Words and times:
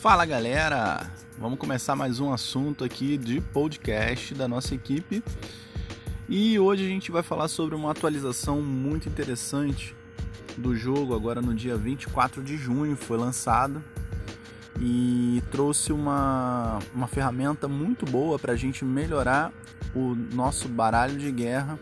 Fala 0.00 0.24
galera! 0.24 1.10
Vamos 1.36 1.58
começar 1.58 1.94
mais 1.94 2.20
um 2.20 2.32
assunto 2.32 2.84
aqui 2.84 3.18
de 3.18 3.38
podcast 3.38 4.34
da 4.34 4.48
nossa 4.48 4.74
equipe. 4.74 5.22
E 6.26 6.58
hoje 6.58 6.86
a 6.86 6.88
gente 6.88 7.12
vai 7.12 7.22
falar 7.22 7.48
sobre 7.48 7.74
uma 7.74 7.90
atualização 7.90 8.62
muito 8.62 9.10
interessante 9.10 9.94
do 10.56 10.74
jogo, 10.74 11.14
agora 11.14 11.42
no 11.42 11.54
dia 11.54 11.76
24 11.76 12.42
de 12.42 12.56
junho 12.56 12.96
foi 12.96 13.18
lançado 13.18 13.84
e 14.80 15.42
trouxe 15.50 15.92
uma, 15.92 16.78
uma 16.94 17.06
ferramenta 17.06 17.68
muito 17.68 18.06
boa 18.06 18.38
para 18.38 18.54
a 18.54 18.56
gente 18.56 18.86
melhorar 18.86 19.52
o 19.94 20.14
nosso 20.32 20.66
baralho 20.66 21.18
de 21.18 21.30
guerra, 21.30 21.78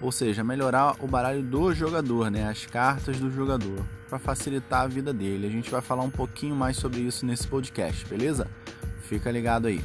ou 0.00 0.12
seja, 0.12 0.44
melhorar 0.44 0.96
o 1.00 1.06
baralho 1.06 1.42
do 1.42 1.72
jogador, 1.74 2.30
né? 2.30 2.48
as 2.48 2.66
cartas 2.66 3.18
do 3.18 3.30
jogador 3.30 3.84
para 4.08 4.18
facilitar 4.18 4.82
a 4.82 4.86
vida 4.86 5.12
dele. 5.12 5.46
A 5.46 5.50
gente 5.50 5.70
vai 5.70 5.80
falar 5.80 6.02
um 6.02 6.10
pouquinho 6.10 6.54
mais 6.54 6.76
sobre 6.76 7.00
isso 7.00 7.26
nesse 7.26 7.46
podcast, 7.46 8.06
beleza? 8.06 8.48
Fica 9.02 9.30
ligado 9.30 9.66
aí. 9.66 9.82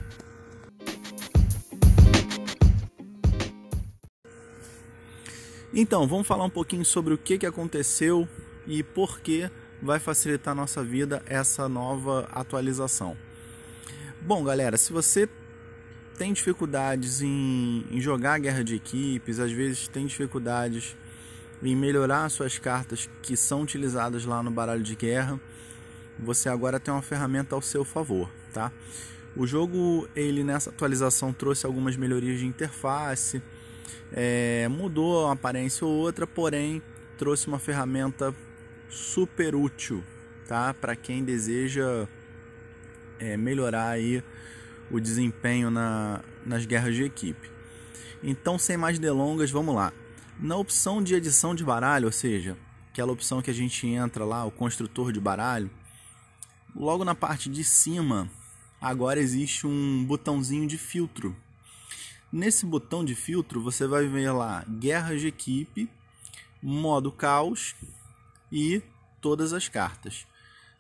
Então, 5.73 6.07
vamos 6.07 6.27
falar 6.27 6.43
um 6.43 6.49
pouquinho 6.49 6.85
sobre 6.85 7.15
o 7.15 7.17
que, 7.17 7.37
que 7.39 7.47
aconteceu 7.47 8.27
e 8.67 8.83
por 8.83 9.19
que 9.19 9.49
vai 9.81 9.99
facilitar 9.99 10.51
a 10.51 10.55
nossa 10.55 10.83
vida 10.83 11.23
essa 11.25 11.67
nova 11.67 12.27
atualização. 12.31 13.17
Bom, 14.21 14.43
galera, 14.43 14.77
se 14.77 14.93
você 14.93 15.27
tem 16.17 16.33
dificuldades 16.33 17.21
em, 17.21 17.85
em 17.89 17.99
jogar 17.99 18.39
guerra 18.39 18.63
de 18.63 18.75
equipes, 18.75 19.39
às 19.39 19.51
vezes 19.51 19.87
tem 19.87 20.05
dificuldades 20.05 20.95
em 21.61 21.75
melhorar 21.75 22.29
suas 22.29 22.59
cartas 22.59 23.09
que 23.21 23.37
são 23.37 23.61
utilizadas 23.61 24.25
lá 24.25 24.43
no 24.43 24.51
baralho 24.51 24.83
de 24.83 24.95
guerra, 24.95 25.39
você 26.19 26.49
agora 26.49 26.79
tem 26.79 26.93
uma 26.93 27.01
ferramenta 27.01 27.55
ao 27.55 27.61
seu 27.61 27.83
favor, 27.83 28.29
tá? 28.51 28.71
O 29.35 29.47
jogo, 29.47 30.07
ele 30.15 30.43
nessa 30.43 30.69
atualização 30.69 31.33
trouxe 31.33 31.65
algumas 31.65 31.95
melhorias 31.95 32.39
de 32.39 32.45
interface, 32.45 33.41
é, 34.11 34.67
mudou 34.67 35.25
uma 35.25 35.33
aparência 35.33 35.87
ou 35.87 35.93
outra, 35.93 36.27
porém 36.27 36.81
trouxe 37.17 37.47
uma 37.47 37.57
ferramenta 37.57 38.33
super 38.89 39.55
útil, 39.55 40.03
tá? 40.47 40.73
Para 40.73 40.95
quem 40.95 41.23
deseja 41.23 42.07
é, 43.19 43.35
melhorar 43.35 43.89
aí 43.89 44.23
o 44.91 44.99
desempenho 44.99 45.69
na, 45.69 46.21
nas 46.45 46.65
guerras 46.65 46.95
de 46.95 47.03
equipe. 47.03 47.49
Então, 48.21 48.57
sem 48.57 48.77
mais 48.77 48.99
delongas, 48.99 49.51
vamos 49.51 49.75
lá. 49.75 49.91
Na 50.39 50.55
opção 50.55 51.03
de 51.03 51.13
edição 51.13 51.53
de 51.53 51.63
baralho, 51.63 52.05
ou 52.05 52.11
seja, 52.11 52.57
aquela 52.91 53.11
opção 53.11 53.41
que 53.41 53.51
a 53.51 53.53
gente 53.53 53.87
entra 53.87 54.23
lá, 54.23 54.45
o 54.45 54.51
construtor 54.51 55.11
de 55.11 55.19
baralho, 55.19 55.69
logo 56.75 57.03
na 57.03 57.13
parte 57.13 57.49
de 57.49 57.63
cima, 57.63 58.29
agora 58.79 59.19
existe 59.19 59.67
um 59.67 60.03
botãozinho 60.05 60.67
de 60.67 60.77
filtro. 60.77 61.35
Nesse 62.31 62.65
botão 62.65 63.05
de 63.05 63.13
filtro, 63.13 63.61
você 63.61 63.85
vai 63.85 64.07
ver 64.07 64.31
lá 64.31 64.65
guerras 64.67 65.21
de 65.21 65.27
equipe, 65.27 65.89
modo 66.61 67.11
caos 67.11 67.75
e 68.51 68.81
todas 69.21 69.53
as 69.53 69.67
cartas. 69.67 70.25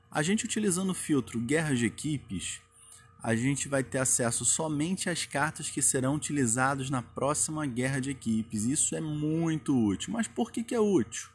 A 0.09 0.21
gente 0.21 0.45
utilizando 0.45 0.91
o 0.91 0.95
filtro 0.95 1.39
guerras 1.39 1.79
de 1.79 1.85
equipes, 1.85 2.61
a 3.23 3.37
gente 3.37 3.69
vai 3.69 3.81
ter 3.81 3.99
acesso 3.99 4.43
somente 4.43 5.09
às 5.09 5.25
cartas 5.25 5.69
que 5.69 5.81
serão 5.81 6.15
utilizadas 6.15 6.89
na 6.89 7.01
próxima 7.01 7.65
guerra 7.65 8.01
de 8.01 8.09
equipes. 8.09 8.65
Isso 8.65 8.97
é 8.97 8.99
muito 8.99 9.73
útil. 9.73 10.11
Mas 10.11 10.27
por 10.27 10.51
que, 10.51 10.61
que 10.61 10.75
é 10.75 10.79
útil? 10.81 11.29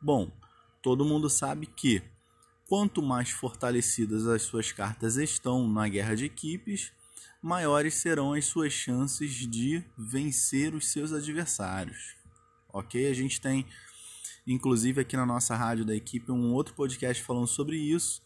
Bom, 0.00 0.32
todo 0.80 1.04
mundo 1.04 1.28
sabe 1.28 1.66
que 1.66 2.02
quanto 2.66 3.02
mais 3.02 3.28
fortalecidas 3.28 4.26
as 4.26 4.40
suas 4.40 4.72
cartas 4.72 5.18
estão 5.18 5.68
na 5.68 5.86
guerra 5.86 6.16
de 6.16 6.24
equipes, 6.24 6.90
maiores 7.42 7.92
serão 7.92 8.32
as 8.32 8.46
suas 8.46 8.72
chances 8.72 9.32
de 9.34 9.84
vencer 9.98 10.74
os 10.74 10.90
seus 10.90 11.12
adversários. 11.12 12.16
Ok? 12.72 13.06
A 13.10 13.12
gente 13.12 13.38
tem, 13.38 13.66
inclusive 14.46 15.02
aqui 15.02 15.14
na 15.14 15.26
nossa 15.26 15.54
rádio 15.54 15.84
da 15.84 15.94
equipe, 15.94 16.32
um 16.32 16.54
outro 16.54 16.72
podcast 16.72 17.22
falando 17.22 17.48
sobre 17.48 17.76
isso 17.76 18.22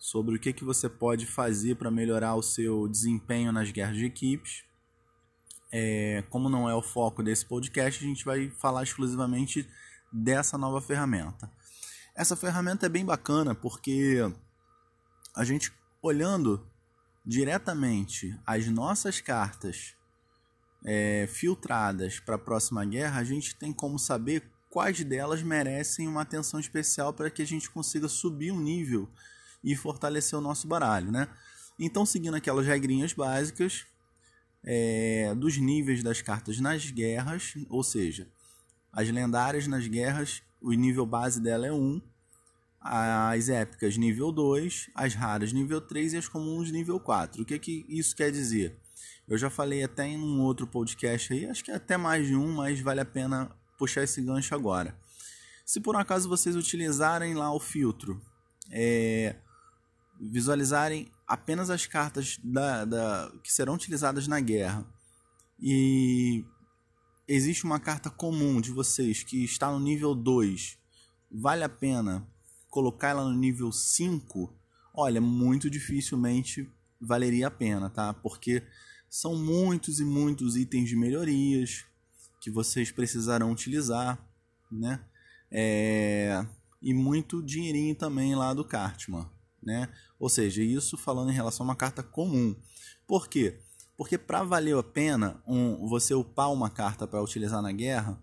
sobre 0.00 0.34
o 0.34 0.40
que, 0.40 0.54
que 0.54 0.64
você 0.64 0.88
pode 0.88 1.26
fazer 1.26 1.76
para 1.76 1.90
melhorar 1.90 2.34
o 2.34 2.42
seu 2.42 2.88
desempenho 2.88 3.52
nas 3.52 3.70
guerras 3.70 3.98
de 3.98 4.06
equipes. 4.06 4.64
É, 5.70 6.24
como 6.30 6.48
não 6.48 6.68
é 6.68 6.74
o 6.74 6.80
foco 6.80 7.22
desse 7.22 7.44
podcast, 7.44 8.02
a 8.02 8.08
gente 8.08 8.24
vai 8.24 8.48
falar 8.48 8.82
exclusivamente 8.82 9.68
dessa 10.10 10.56
nova 10.56 10.80
ferramenta. 10.80 11.52
Essa 12.16 12.34
ferramenta 12.34 12.86
é 12.86 12.88
bem 12.88 13.04
bacana 13.04 13.54
porque 13.54 14.18
a 15.36 15.44
gente 15.44 15.70
olhando 16.02 16.66
diretamente 17.24 18.34
as 18.46 18.66
nossas 18.68 19.20
cartas 19.20 19.94
é, 20.82 21.26
filtradas 21.28 22.18
para 22.18 22.36
a 22.36 22.38
próxima 22.38 22.86
guerra, 22.86 23.20
a 23.20 23.24
gente 23.24 23.54
tem 23.54 23.70
como 23.70 23.98
saber 23.98 24.50
quais 24.70 25.04
delas 25.04 25.42
merecem 25.42 26.08
uma 26.08 26.22
atenção 26.22 26.58
especial 26.58 27.12
para 27.12 27.28
que 27.28 27.42
a 27.42 27.46
gente 27.46 27.70
consiga 27.70 28.08
subir 28.08 28.50
um 28.50 28.60
nível 28.60 29.06
e 29.62 29.76
fortalecer 29.76 30.38
o 30.38 30.42
nosso 30.42 30.66
baralho, 30.66 31.10
né? 31.10 31.28
Então, 31.78 32.04
seguindo 32.04 32.34
aquelas 32.34 32.66
regrinhas 32.66 33.12
básicas 33.12 33.86
é, 34.62 35.34
dos 35.34 35.56
níveis 35.56 36.02
das 36.02 36.20
cartas 36.20 36.60
nas 36.60 36.90
guerras, 36.90 37.54
ou 37.68 37.82
seja, 37.82 38.28
as 38.92 39.08
lendárias 39.08 39.66
nas 39.66 39.86
guerras, 39.86 40.42
o 40.60 40.72
nível 40.72 41.06
base 41.06 41.40
dela 41.40 41.66
é 41.66 41.72
1, 41.72 42.00
as 42.80 43.48
épicas 43.48 43.96
nível 43.96 44.32
2, 44.32 44.90
as 44.94 45.14
raras 45.14 45.52
nível 45.52 45.80
3 45.80 46.14
e 46.14 46.16
as 46.16 46.28
comuns 46.28 46.70
nível 46.70 46.98
4. 46.98 47.42
O 47.42 47.44
que, 47.44 47.58
que 47.58 47.84
isso 47.88 48.16
quer 48.16 48.30
dizer? 48.30 48.76
Eu 49.28 49.38
já 49.38 49.48
falei 49.48 49.84
até 49.84 50.06
em 50.06 50.18
um 50.18 50.40
outro 50.40 50.66
podcast 50.66 51.32
aí, 51.32 51.46
acho 51.46 51.62
que 51.62 51.70
é 51.70 51.76
até 51.76 51.96
mais 51.96 52.26
de 52.26 52.34
um, 52.34 52.52
mas 52.52 52.80
vale 52.80 53.00
a 53.00 53.04
pena 53.04 53.50
puxar 53.78 54.02
esse 54.02 54.20
gancho 54.20 54.54
agora. 54.54 54.94
Se 55.64 55.80
por 55.80 55.94
um 55.94 55.98
acaso 55.98 56.28
vocês 56.28 56.56
utilizarem 56.56 57.34
lá 57.34 57.54
o 57.54 57.60
filtro 57.60 58.20
é, 58.70 59.36
visualizarem 60.20 61.10
apenas 61.26 61.70
as 61.70 61.86
cartas 61.86 62.38
da, 62.44 62.84
da, 62.84 63.32
que 63.42 63.50
serão 63.50 63.74
utilizadas 63.74 64.28
na 64.28 64.38
guerra 64.38 64.86
e 65.58 66.44
existe 67.26 67.64
uma 67.64 67.80
carta 67.80 68.10
comum 68.10 68.60
de 68.60 68.70
vocês 68.70 69.22
que 69.22 69.42
está 69.42 69.70
no 69.70 69.80
nível 69.80 70.14
2, 70.14 70.78
vale 71.30 71.64
a 71.64 71.68
pena 71.68 72.26
colocar 72.68 73.08
ela 73.08 73.24
no 73.24 73.36
nível 73.36 73.72
5? 73.72 74.52
Olha, 74.92 75.20
muito 75.20 75.70
dificilmente 75.70 76.68
valeria 77.00 77.46
a 77.46 77.50
pena, 77.50 77.88
tá? 77.88 78.12
Porque 78.12 78.62
são 79.08 79.36
muitos 79.36 80.00
e 80.00 80.04
muitos 80.04 80.56
itens 80.56 80.88
de 80.88 80.96
melhorias 80.96 81.84
que 82.40 82.50
vocês 82.50 82.90
precisarão 82.90 83.52
utilizar, 83.52 84.18
né? 84.70 85.00
É... 85.50 86.44
E 86.82 86.94
muito 86.94 87.42
dinheirinho 87.42 87.94
também 87.94 88.34
lá 88.34 88.54
do 88.54 88.64
Cartman 88.64 89.28
né? 89.62 89.88
Ou 90.18 90.28
seja, 90.28 90.62
isso 90.62 90.96
falando 90.96 91.30
em 91.30 91.34
relação 91.34 91.64
a 91.64 91.68
uma 91.70 91.76
carta 91.76 92.02
comum. 92.02 92.54
Por 93.06 93.28
quê? 93.28 93.60
Porque 93.96 94.16
para 94.16 94.42
valer 94.42 94.76
a 94.76 94.82
pena 94.82 95.42
um, 95.46 95.86
você 95.86 96.14
upar 96.14 96.52
uma 96.52 96.70
carta 96.70 97.06
para 97.06 97.22
utilizar 97.22 97.60
na 97.60 97.72
guerra, 97.72 98.18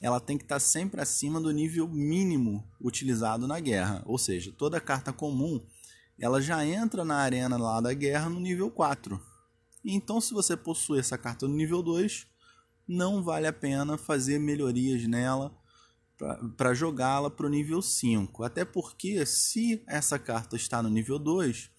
ela 0.00 0.20
tem 0.20 0.38
que 0.38 0.44
estar 0.44 0.56
tá 0.56 0.60
sempre 0.60 1.00
acima 1.00 1.40
do 1.40 1.50
nível 1.50 1.86
mínimo 1.88 2.64
utilizado 2.80 3.46
na 3.46 3.60
guerra. 3.60 4.02
Ou 4.06 4.16
seja, 4.16 4.52
toda 4.56 4.80
carta 4.80 5.12
comum 5.12 5.60
ela 6.18 6.40
já 6.40 6.64
entra 6.66 7.04
na 7.04 7.16
arena 7.16 7.56
lá 7.56 7.80
da 7.80 7.92
guerra 7.94 8.28
no 8.28 8.40
nível 8.40 8.70
4. 8.70 9.20
Então, 9.84 10.20
se 10.20 10.34
você 10.34 10.56
possui 10.56 10.98
essa 10.98 11.16
carta 11.16 11.46
no 11.46 11.54
nível 11.54 11.82
2, 11.82 12.26
não 12.86 13.22
vale 13.22 13.46
a 13.46 13.52
pena 13.52 13.96
fazer 13.96 14.38
melhorias 14.38 15.06
nela 15.06 15.54
para 16.56 16.74
jogá-la 16.74 17.30
para 17.30 17.46
o 17.46 17.50
nível 17.50 17.80
5. 17.80 18.42
Até 18.42 18.64
porque, 18.64 19.24
se 19.24 19.82
essa 19.86 20.18
carta 20.18 20.56
está 20.56 20.82
no 20.82 20.88
nível 20.88 21.18
2, 21.18 21.70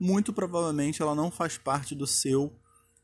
muito 0.00 0.32
provavelmente 0.32 1.02
ela 1.02 1.14
não 1.14 1.30
faz 1.30 1.58
parte 1.58 1.94
do 1.94 2.06
seu 2.06 2.58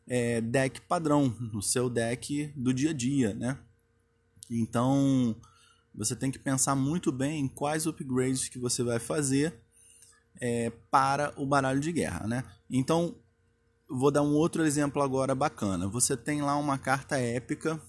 é, 0.07 0.41
deck 0.41 0.81
padrão, 0.83 1.35
no 1.53 1.63
seu 1.63 1.91
deck 1.91 2.53
do 2.57 2.73
dia 2.73 2.91
a 2.91 2.95
dia, 2.95 3.35
né? 3.35 3.59
Então, 4.51 5.37
você 5.95 6.17
tem 6.17 6.31
que 6.31 6.39
pensar 6.39 6.75
muito 6.75 7.13
bem 7.13 7.41
em 7.41 7.49
quais 7.49 7.87
upgrades 7.87 8.49
que 8.49 8.59
você 8.59 8.83
vai 8.83 8.99
fazer 8.99 9.55
é, 10.41 10.71
para 10.91 11.33
o 11.37 11.47
baralho 11.47 11.81
de 11.81 11.93
guerra, 11.93 12.27
né? 12.27 12.45
Então, 12.71 13.15
vou 13.89 14.11
dar 14.11 14.23
um 14.23 14.35
outro 14.35 14.65
exemplo 14.65 15.03
agora 15.03 15.35
bacana. 15.35 15.87
Você 15.89 16.17
tem 16.17 16.41
lá 16.41 16.57
uma 16.57 16.79
carta 16.79 17.19
épica 17.19 17.81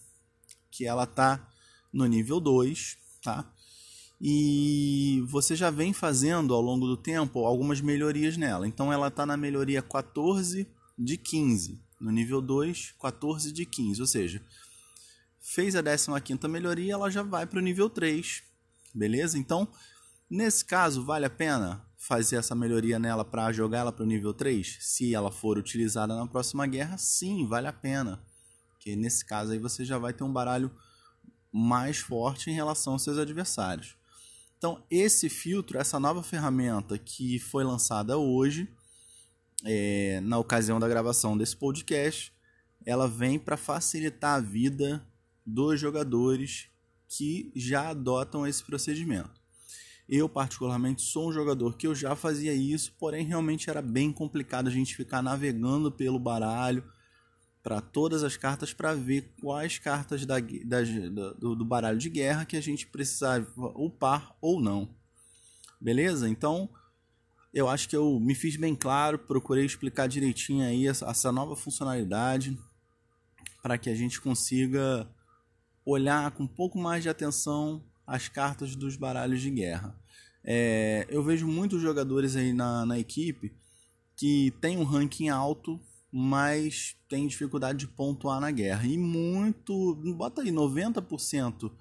que 0.69 0.85
ela 0.85 1.05
tá 1.05 1.47
no 1.93 2.05
nível 2.05 2.39
2, 2.39 2.97
tá? 3.21 3.47
E 4.19 5.23
você 5.27 5.55
já 5.55 5.69
vem 5.69 5.93
fazendo 5.93 6.53
ao 6.53 6.61
longo 6.61 6.87
do 6.87 6.97
tempo 6.97 7.45
algumas 7.45 7.81
melhorias 7.81 8.37
nela. 8.37 8.67
Então 8.67 8.91
ela 8.91 9.09
está 9.09 9.25
na 9.25 9.37
melhoria 9.37 9.81
14 9.81 10.67
de 10.97 11.17
15, 11.17 11.79
no 11.99 12.11
nível 12.11 12.41
2, 12.41 12.95
14 12.99 13.51
de 13.51 13.65
15, 13.65 14.01
ou 14.01 14.07
seja, 14.07 14.41
fez 15.39 15.75
a 15.75 15.83
15ª 15.83 16.47
melhoria, 16.47 16.93
ela 16.93 17.11
já 17.11 17.21
vai 17.21 17.45
para 17.45 17.59
o 17.59 17.61
nível 17.61 17.89
3, 17.89 18.43
beleza? 18.93 19.37
Então, 19.37 19.67
nesse 20.29 20.63
caso, 20.63 21.03
vale 21.03 21.25
a 21.25 21.29
pena 21.29 21.85
fazer 21.97 22.35
essa 22.37 22.55
melhoria 22.55 22.99
nela 22.99 23.25
para 23.25 23.51
jogar 23.51 23.79
ela 23.79 23.91
para 23.91 24.03
o 24.03 24.07
nível 24.07 24.33
3? 24.33 24.77
Se 24.79 25.13
ela 25.13 25.31
for 25.31 25.57
utilizada 25.57 26.15
na 26.15 26.27
próxima 26.27 26.65
guerra, 26.65 26.97
sim, 26.97 27.45
vale 27.45 27.67
a 27.67 27.73
pena. 27.73 28.21
Que 28.79 28.95
nesse 28.95 29.25
caso 29.25 29.51
aí 29.51 29.59
você 29.59 29.83
já 29.83 29.97
vai 29.97 30.13
ter 30.13 30.23
um 30.23 30.31
baralho 30.31 30.71
mais 31.53 31.99
forte 31.99 32.49
em 32.49 32.53
relação 32.53 32.93
aos 32.93 33.03
seus 33.03 33.19
adversários. 33.19 33.95
Então, 34.57 34.83
esse 34.89 35.29
filtro, 35.29 35.77
essa 35.77 35.99
nova 35.99 36.23
ferramenta 36.23 36.97
que 36.97 37.37
foi 37.37 37.63
lançada 37.63 38.17
hoje, 38.17 38.67
é, 39.63 40.19
na 40.21 40.39
ocasião 40.39 40.79
da 40.79 40.87
gravação 40.87 41.37
desse 41.37 41.55
podcast, 41.55 42.33
ela 42.85 43.07
vem 43.07 43.37
para 43.37 43.55
facilitar 43.55 44.37
a 44.37 44.41
vida 44.41 45.05
dos 45.45 45.79
jogadores 45.79 46.69
que 47.07 47.51
já 47.55 47.89
adotam 47.89 48.47
esse 48.47 48.63
procedimento. 48.63 49.41
Eu, 50.07 50.27
particularmente, 50.27 51.01
sou 51.01 51.29
um 51.29 51.31
jogador 51.31 51.77
que 51.77 51.87
eu 51.87 51.93
já 51.93 52.15
fazia 52.15 52.53
isso, 52.53 52.93
porém 52.99 53.25
realmente 53.25 53.69
era 53.69 53.81
bem 53.81 54.11
complicado 54.11 54.67
a 54.67 54.71
gente 54.71 54.95
ficar 54.95 55.21
navegando 55.21 55.91
pelo 55.91 56.19
baralho 56.19 56.83
para 57.63 57.79
todas 57.79 58.23
as 58.23 58.35
cartas 58.35 58.73
para 58.73 58.93
ver 58.93 59.33
quais 59.41 59.79
cartas 59.79 60.25
da, 60.25 60.35
da, 60.39 60.81
do, 61.39 61.55
do 61.55 61.65
baralho 61.65 61.97
de 61.97 62.09
guerra 62.09 62.45
que 62.45 62.57
a 62.57 62.61
gente 62.61 62.85
precisava 62.85 63.47
upar 63.75 64.35
ou 64.41 64.59
não. 64.59 64.89
Beleza? 65.79 66.27
Então, 66.27 66.69
eu 67.53 67.69
acho 67.69 67.87
que 67.87 67.95
eu 67.95 68.19
me 68.19 68.35
fiz 68.35 68.57
bem 68.57 68.75
claro, 68.75 69.17
procurei 69.17 69.65
explicar 69.65 70.07
direitinho 70.07 70.65
aí 70.65 70.87
essa, 70.87 71.09
essa 71.09 71.31
nova 71.31 71.55
funcionalidade 71.55 72.57
para 73.61 73.77
que 73.77 73.89
a 73.89 73.95
gente 73.95 74.19
consiga 74.19 75.07
olhar 75.85 76.31
com 76.31 76.43
um 76.43 76.47
pouco 76.47 76.77
mais 76.77 77.01
de 77.01 77.09
atenção 77.09 77.81
as 78.05 78.27
cartas 78.27 78.75
dos 78.75 78.97
baralhos 78.97 79.41
de 79.41 79.49
guerra. 79.49 79.95
É, 80.43 81.07
eu 81.09 81.23
vejo 81.23 81.47
muitos 81.47 81.81
jogadores 81.81 82.35
aí 82.35 82.51
na, 82.51 82.85
na 82.85 82.99
equipe 82.99 83.53
que 84.17 84.51
tem 84.59 84.77
um 84.77 84.83
ranking 84.83 85.29
alto, 85.29 85.79
mas 86.15 86.95
tem 87.09 87.25
dificuldade 87.25 87.79
de 87.79 87.87
pontuar 87.87 88.39
na 88.39 88.51
guerra. 88.51 88.85
E 88.85 88.99
muito, 88.99 89.95
bota 90.15 90.43
aí, 90.43 90.51
90% 90.51 91.71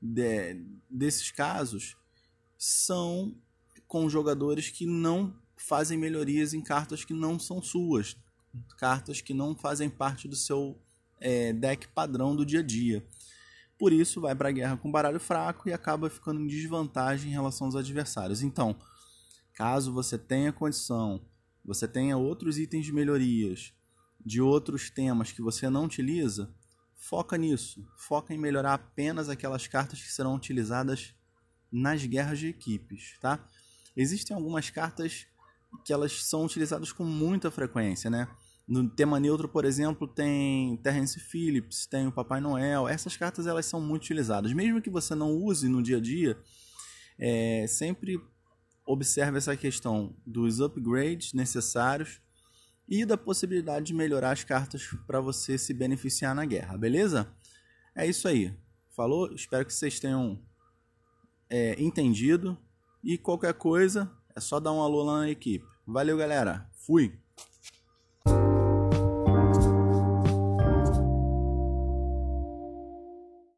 de, 0.00 0.54
desses 0.88 1.30
casos 1.30 1.94
são 2.56 3.36
com 3.86 4.08
jogadores 4.08 4.70
que 4.70 4.86
não 4.86 5.38
fazem 5.54 5.98
melhorias 5.98 6.54
em 6.54 6.62
cartas 6.62 7.04
que 7.04 7.12
não 7.12 7.38
são 7.38 7.60
suas, 7.60 8.16
cartas 8.78 9.20
que 9.20 9.34
não 9.34 9.54
fazem 9.54 9.90
parte 9.90 10.26
do 10.26 10.34
seu 10.34 10.80
é, 11.20 11.52
deck 11.52 11.86
padrão 11.88 12.34
do 12.34 12.46
dia 12.46 12.60
a 12.60 12.62
dia. 12.62 13.06
Por 13.78 13.92
isso, 13.92 14.18
vai 14.18 14.34
para 14.34 14.48
a 14.48 14.52
guerra 14.52 14.78
com 14.78 14.90
baralho 14.90 15.20
fraco 15.20 15.68
e 15.68 15.74
acaba 15.74 16.08
ficando 16.08 16.40
em 16.40 16.46
desvantagem 16.46 17.28
em 17.28 17.34
relação 17.34 17.66
aos 17.66 17.76
adversários. 17.76 18.42
Então, 18.42 18.74
caso 19.52 19.92
você 19.92 20.16
tenha 20.16 20.54
condição, 20.54 21.20
você 21.64 21.88
tenha 21.88 22.16
outros 22.16 22.58
itens 22.58 22.84
de 22.84 22.92
melhorias, 22.92 23.72
de 24.24 24.40
outros 24.40 24.90
temas 24.90 25.32
que 25.32 25.42
você 25.42 25.68
não 25.70 25.84
utiliza, 25.84 26.52
foca 26.94 27.36
nisso. 27.36 27.86
Foca 27.96 28.34
em 28.34 28.38
melhorar 28.38 28.74
apenas 28.74 29.28
aquelas 29.28 29.66
cartas 29.66 30.02
que 30.02 30.12
serão 30.12 30.34
utilizadas 30.34 31.14
nas 31.70 32.04
guerras 32.04 32.38
de 32.38 32.48
equipes, 32.48 33.18
tá? 33.20 33.46
Existem 33.96 34.36
algumas 34.36 34.70
cartas 34.70 35.26
que 35.84 35.92
elas 35.92 36.24
são 36.24 36.44
utilizadas 36.44 36.92
com 36.92 37.04
muita 37.04 37.50
frequência, 37.50 38.10
né? 38.10 38.28
No 38.66 38.88
tema 38.88 39.20
neutro, 39.20 39.48
por 39.48 39.64
exemplo, 39.64 40.08
tem 40.08 40.76
Terrence 40.78 41.20
Phillips, 41.20 41.86
tem 41.86 42.06
o 42.06 42.12
Papai 42.12 42.40
Noel. 42.40 42.88
Essas 42.88 43.16
cartas 43.16 43.46
elas 43.46 43.66
são 43.66 43.80
muito 43.80 44.04
utilizadas. 44.04 44.52
Mesmo 44.54 44.80
que 44.80 44.88
você 44.88 45.14
não 45.14 45.32
use 45.32 45.68
no 45.68 45.82
dia 45.82 45.98
a 45.98 46.00
dia, 46.00 46.38
é, 47.18 47.66
sempre 47.68 48.18
observe 48.84 49.38
essa 49.38 49.56
questão 49.56 50.14
dos 50.26 50.60
upgrades 50.60 51.32
necessários 51.32 52.20
e 52.88 53.04
da 53.04 53.16
possibilidade 53.16 53.86
de 53.86 53.94
melhorar 53.94 54.32
as 54.32 54.44
cartas 54.44 54.86
para 55.06 55.20
você 55.20 55.56
se 55.56 55.72
beneficiar 55.72 56.34
na 56.34 56.44
guerra, 56.44 56.76
beleza? 56.76 57.34
É 57.94 58.06
isso 58.06 58.28
aí. 58.28 58.54
Falou? 58.90 59.32
Espero 59.32 59.64
que 59.64 59.72
vocês 59.72 59.98
tenham 59.98 60.38
é, 61.48 61.80
entendido. 61.82 62.58
E 63.02 63.18
qualquer 63.18 63.54
coisa, 63.54 64.10
é 64.34 64.40
só 64.40 64.60
dar 64.60 64.72
um 64.72 64.82
alô 64.82 65.02
lá 65.02 65.20
na 65.20 65.30
equipe. 65.30 65.66
Valeu, 65.86 66.16
galera. 66.16 66.68
Fui! 66.72 67.18